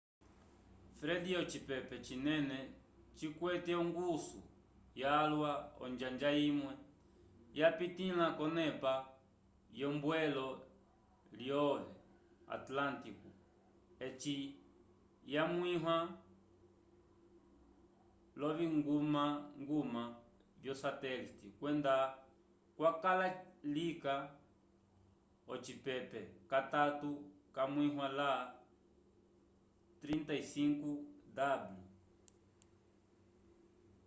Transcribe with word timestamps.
fred 0.99 1.25
ocipepe 1.41 1.95
cinene 2.05 2.57
cikwete 3.17 3.71
ongusu 3.81 4.39
yalwa 5.01 5.51
onjanja 5.85 6.31
imwe 6.49 6.73
yapitĩla 7.59 8.25
k’onepa 8.37 8.93
yombwelo 9.79 10.47
lyo 11.39 11.63
atlântico 12.55 13.29
eci 14.05 14.35
yamwĩwa 15.33 15.95
l’oviñgumañguma 18.39 20.03
vyo 20.61 20.73
satelite 20.81 21.47
kwenda 21.57 21.93
kwakala 22.75 23.27
lika 23.75 24.15
ocipepe 25.53 26.19
catatu 26.51 27.09
camwiwa 27.55 28.07
la 28.19 28.31
35ºw 30.01 30.91